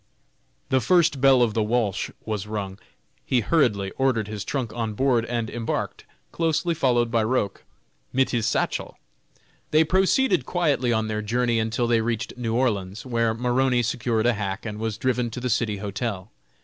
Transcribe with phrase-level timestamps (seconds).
[0.69, 2.79] The first bell of the Walsh was rung.
[3.23, 7.63] He hurriedly ordered his trunk on board, and embarked, closely followed by Roch,
[8.11, 8.97] "mit his satchel."
[9.69, 14.33] They proceeded quietly on their journey until they reached New Orleans, where Maroney secured a
[14.33, 16.31] hack and was driven to the City Hotel.